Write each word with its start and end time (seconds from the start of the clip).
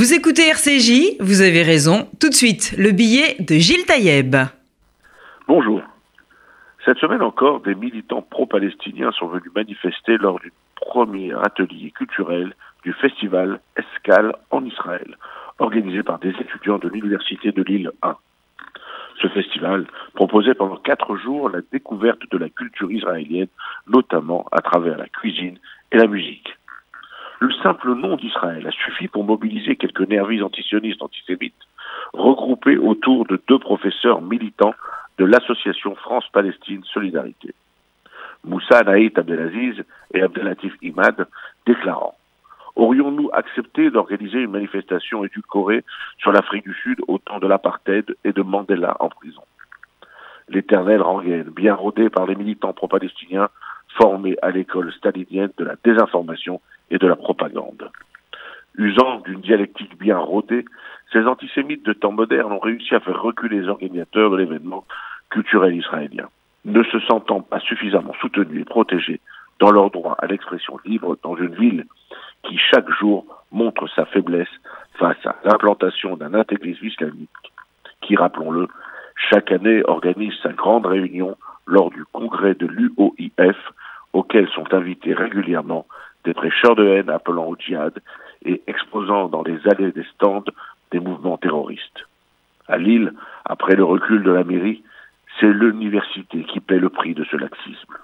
Vous 0.00 0.14
écoutez 0.14 0.48
RCJ, 0.48 1.20
vous 1.20 1.42
avez 1.42 1.62
raison. 1.62 2.08
Tout 2.18 2.30
de 2.30 2.34
suite, 2.34 2.74
le 2.78 2.90
billet 2.90 3.36
de 3.38 3.56
Gilles 3.56 3.84
Taïeb. 3.84 4.34
Bonjour. 5.46 5.82
Cette 6.86 6.96
semaine 6.96 7.20
encore, 7.20 7.60
des 7.60 7.74
militants 7.74 8.22
pro-palestiniens 8.22 9.12
sont 9.12 9.26
venus 9.26 9.52
manifester 9.54 10.16
lors 10.16 10.40
du 10.40 10.54
premier 10.74 11.34
atelier 11.42 11.90
culturel 11.90 12.54
du 12.82 12.94
festival 12.94 13.60
Escale 13.76 14.34
en 14.50 14.64
Israël, 14.64 15.18
organisé 15.58 16.02
par 16.02 16.18
des 16.18 16.30
étudiants 16.30 16.78
de 16.78 16.88
l'Université 16.88 17.52
de 17.52 17.62
Lille 17.62 17.90
1. 18.00 18.16
Ce 19.20 19.28
festival 19.28 19.86
proposait 20.14 20.54
pendant 20.54 20.78
quatre 20.78 21.14
jours 21.16 21.50
la 21.50 21.60
découverte 21.72 22.22
de 22.30 22.38
la 22.38 22.48
culture 22.48 22.90
israélienne, 22.90 23.48
notamment 23.86 24.46
à 24.50 24.62
travers 24.62 24.96
la 24.96 25.08
cuisine 25.08 25.58
et 25.92 25.98
la 25.98 26.06
musique. 26.06 26.56
Le 27.40 27.50
simple 27.62 27.94
nom 27.94 28.16
d'Israël 28.16 28.66
a 28.66 28.70
suffi 28.70 29.08
pour 29.08 29.24
mobiliser 29.24 29.74
quelques 29.76 30.06
nervis 30.06 30.42
antisionistes 30.42 31.00
antisémites, 31.00 31.54
regroupés 32.12 32.76
autour 32.76 33.24
de 33.24 33.40
deux 33.48 33.58
professeurs 33.58 34.20
militants 34.20 34.74
de 35.16 35.24
l'association 35.24 35.94
France-Palestine 35.94 36.84
Solidarité. 36.84 37.54
Moussa 38.44 38.82
Naït 38.82 39.18
Abdelaziz 39.18 39.82
et 40.12 40.20
Abdelatif 40.20 40.74
Imad 40.82 41.26
déclarant 41.66 42.14
Aurions-nous 42.76 43.30
accepté 43.32 43.90
d'organiser 43.90 44.40
une 44.40 44.50
manifestation 44.50 45.24
édulcorée 45.24 45.82
sur 46.18 46.32
l'Afrique 46.32 46.64
du 46.64 46.74
Sud 46.74 47.00
au 47.08 47.16
temps 47.16 47.38
de 47.38 47.46
l'apartheid 47.46 48.04
et 48.24 48.32
de 48.32 48.42
Mandela 48.42 48.98
en 49.00 49.08
prison? 49.08 49.42
L'éternelle 50.50 51.02
rengaine, 51.02 51.48
bien 51.48 51.74
rodée 51.74 52.10
par 52.10 52.26
les 52.26 52.34
militants 52.34 52.74
pro-palestiniens 52.74 53.48
formés 53.96 54.36
à 54.42 54.50
l'école 54.50 54.92
stalinienne 54.92 55.50
de 55.58 55.64
la 55.64 55.76
désinformation 55.84 56.60
et 56.90 56.98
de 56.98 57.06
la 57.06 57.16
propagande. 57.16 57.90
Usant 58.76 59.20
d'une 59.20 59.40
dialectique 59.40 59.98
bien 59.98 60.18
rodée, 60.18 60.64
ces 61.12 61.26
antisémites 61.26 61.84
de 61.84 61.92
temps 61.92 62.12
moderne 62.12 62.52
ont 62.52 62.60
réussi 62.60 62.94
à 62.94 63.00
faire 63.00 63.20
reculer 63.20 63.60
les 63.60 63.68
organisateurs 63.68 64.30
de 64.30 64.36
l'événement 64.36 64.84
culturel 65.28 65.74
israélien. 65.74 66.28
Ne 66.64 66.82
se 66.84 67.00
sentant 67.00 67.40
pas 67.40 67.60
suffisamment 67.60 68.14
soutenus 68.20 68.62
et 68.62 68.64
protégés 68.64 69.20
dans 69.58 69.70
leur 69.70 69.90
droit 69.90 70.16
à 70.18 70.26
l'expression 70.26 70.78
libre 70.84 71.16
dans 71.22 71.36
une 71.36 71.54
ville 71.54 71.86
qui 72.44 72.58
chaque 72.58 72.90
jour 72.90 73.26
montre 73.50 73.88
sa 73.88 74.06
faiblesse 74.06 74.48
face 74.94 75.24
à 75.26 75.36
l'implantation 75.44 76.16
d'un 76.16 76.34
intégrisme 76.34 76.86
islamique 76.86 77.28
qui, 78.02 78.16
rappelons-le, 78.16 78.68
chaque 79.30 79.52
année 79.52 79.82
organise 79.84 80.34
sa 80.42 80.52
grande 80.52 80.86
réunion 80.86 81.36
lors 81.66 81.90
du 81.90 82.04
congrès 82.12 82.54
de 82.54 82.66
l'UOIF 82.66 83.56
auquel 84.30 84.48
sont 84.50 84.72
invités 84.72 85.12
régulièrement 85.12 85.86
des 86.24 86.34
prêcheurs 86.34 86.76
de 86.76 86.86
haine 86.86 87.10
appelant 87.10 87.46
au 87.46 87.56
djihad 87.56 87.98
et 88.44 88.62
exposant 88.68 89.28
dans 89.28 89.42
les 89.42 89.58
allées 89.66 89.90
des 89.90 90.04
stands 90.14 90.44
des 90.92 91.00
mouvements 91.00 91.36
terroristes. 91.36 92.06
À 92.68 92.78
Lille, 92.78 93.12
après 93.44 93.74
le 93.74 93.82
recul 93.82 94.22
de 94.22 94.30
la 94.30 94.44
mairie, 94.44 94.84
c'est 95.38 95.52
l'université 95.52 96.44
qui 96.44 96.60
paie 96.60 96.78
le 96.78 96.90
prix 96.90 97.14
de 97.14 97.24
ce 97.24 97.36
laxisme. 97.36 97.94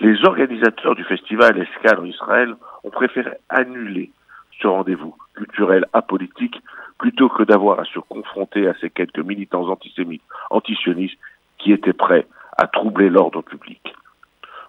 Les 0.00 0.22
organisateurs 0.26 0.94
du 0.94 1.04
festival 1.04 1.58
Escale 1.58 2.00
en 2.00 2.04
Israël 2.04 2.54
ont 2.82 2.90
préféré 2.90 3.30
annuler 3.48 4.10
ce 4.60 4.66
rendez-vous 4.66 5.16
culturel 5.34 5.86
apolitique 5.94 6.60
plutôt 6.98 7.30
que 7.30 7.44
d'avoir 7.44 7.80
à 7.80 7.84
se 7.84 7.98
confronter 7.98 8.68
à 8.68 8.74
ces 8.80 8.90
quelques 8.90 9.24
militants 9.24 9.70
antisémites, 9.70 10.22
antisionistes 10.50 11.18
qui 11.56 11.72
étaient 11.72 11.94
prêts 11.94 12.26
à 12.58 12.66
troubler 12.66 13.08
l'ordre 13.08 13.40
public. 13.40 13.83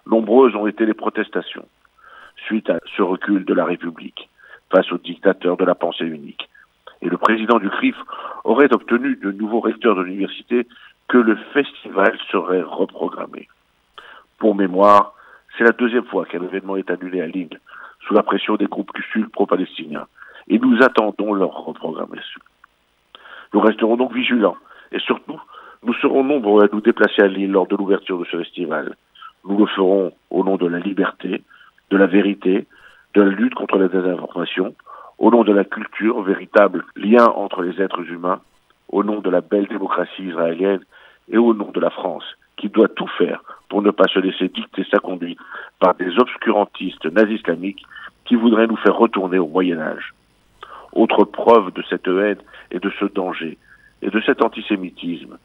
Nombreuses 0.06 0.54
ont 0.54 0.66
été 0.66 0.86
les 0.86 0.94
protestations 0.94 1.66
suite 2.46 2.70
à 2.70 2.78
ce 2.96 3.02
recul 3.02 3.44
de 3.44 3.54
la 3.54 3.64
République 3.64 4.28
face 4.70 4.90
aux 4.92 4.98
dictateurs 4.98 5.56
de 5.56 5.64
la 5.64 5.74
pensée 5.74 6.04
unique. 6.04 6.48
Et 7.02 7.08
le 7.08 7.18
président 7.18 7.58
du 7.58 7.68
CRIF 7.68 7.96
aurait 8.44 8.72
obtenu 8.72 9.16
de 9.16 9.32
nouveaux 9.32 9.60
recteurs 9.60 9.96
de 9.96 10.02
l'université 10.02 10.66
que 11.08 11.18
le 11.18 11.36
festival 11.52 12.16
serait 12.30 12.62
reprogrammé. 12.62 13.48
Pour 14.38 14.54
mémoire, 14.54 15.14
c'est 15.56 15.64
la 15.64 15.72
deuxième 15.72 16.04
fois 16.04 16.24
qu'un 16.24 16.42
événement 16.42 16.76
est 16.76 16.90
annulé 16.90 17.20
à 17.20 17.26
Lille, 17.26 17.60
sous 18.06 18.14
la 18.14 18.22
pression 18.22 18.56
des 18.56 18.66
groupes 18.66 18.90
sud 19.12 19.28
pro-palestiniens, 19.30 20.06
et 20.48 20.58
nous 20.58 20.78
attendons 20.82 21.32
leur 21.32 21.50
reprogrammation. 21.50 22.40
Nous 23.52 23.60
resterons 23.60 23.96
donc 23.96 24.12
vigilants, 24.12 24.56
et 24.92 25.00
surtout, 25.00 25.40
nous 25.82 25.94
serons 25.94 26.24
nombreux 26.24 26.64
à 26.64 26.68
nous 26.72 26.80
déplacer 26.80 27.22
à 27.22 27.28
Lille 27.28 27.50
lors 27.50 27.66
de 27.66 27.76
l'ouverture 27.76 28.18
de 28.18 28.24
ce 28.24 28.36
festival. 28.36 28.96
Nous 29.48 29.58
le 29.58 29.66
ferons 29.66 30.12
au 30.30 30.44
nom 30.44 30.56
de 30.56 30.66
la 30.66 30.78
liberté, 30.78 31.42
de 31.90 31.96
la 31.96 32.06
vérité, 32.06 32.66
de 33.14 33.22
la 33.22 33.30
lutte 33.30 33.54
contre 33.54 33.78
la 33.78 33.86
désinformation, 33.86 34.74
au 35.18 35.30
nom 35.30 35.44
de 35.44 35.52
la 35.52 35.64
culture, 35.64 36.20
véritable 36.22 36.84
lien 36.96 37.24
entre 37.26 37.62
les 37.62 37.80
êtres 37.80 38.02
humains, 38.10 38.40
au 38.88 39.04
nom 39.04 39.20
de 39.20 39.30
la 39.30 39.40
belle 39.40 39.66
démocratie 39.68 40.24
israélienne 40.24 40.80
et 41.30 41.38
au 41.38 41.54
nom 41.54 41.70
de 41.70 41.80
la 41.80 41.90
France, 41.90 42.24
qui 42.56 42.68
doit 42.68 42.88
tout 42.88 43.08
faire 43.18 43.42
pour 43.68 43.82
ne 43.82 43.90
pas 43.90 44.08
se 44.08 44.18
laisser 44.18 44.48
dicter 44.48 44.84
sa 44.90 44.98
conduite 44.98 45.38
par 45.78 45.94
des 45.94 46.18
obscurantistes 46.18 47.06
nazi-islamiques 47.06 47.84
qui 48.24 48.34
voudraient 48.34 48.66
nous 48.66 48.76
faire 48.76 48.96
retourner 48.96 49.38
au 49.38 49.46
Moyen 49.46 49.78
Âge. 49.78 50.12
Autre 50.92 51.24
preuve 51.24 51.72
de 51.72 51.82
cette 51.88 52.08
haine 52.08 52.38
et 52.72 52.80
de 52.80 52.90
ce 52.98 53.04
danger 53.04 53.58
et 54.02 54.10
de 54.10 54.20
cet 54.22 54.42
antisémitisme, 54.42 55.38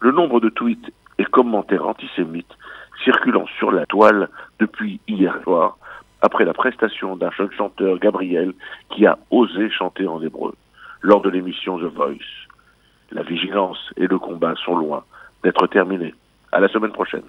le 0.00 0.12
nombre 0.12 0.40
de 0.40 0.48
tweets 0.48 0.92
et 1.18 1.24
commentaires 1.24 1.86
antisémites 1.86 2.56
circulant 3.04 3.46
sur 3.58 3.70
la 3.70 3.86
toile 3.86 4.28
depuis 4.58 5.00
hier 5.08 5.38
soir, 5.42 5.78
après 6.20 6.44
la 6.44 6.52
prestation 6.52 7.16
d'un 7.16 7.30
jeune 7.30 7.50
chanteur, 7.52 7.98
Gabriel, 7.98 8.52
qui 8.90 9.06
a 9.06 9.18
osé 9.30 9.70
chanter 9.70 10.06
en 10.06 10.20
hébreu 10.22 10.54
lors 11.00 11.22
de 11.22 11.30
l'émission 11.30 11.78
The 11.78 11.92
Voice. 11.94 12.46
La 13.12 13.22
vigilance 13.22 13.78
et 13.96 14.06
le 14.06 14.18
combat 14.18 14.54
sont 14.64 14.76
loin 14.76 15.04
d'être 15.44 15.66
terminés. 15.68 16.14
À 16.50 16.60
la 16.60 16.68
semaine 16.68 16.92
prochaine. 16.92 17.22